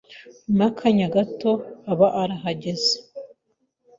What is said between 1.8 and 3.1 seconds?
aba arahageze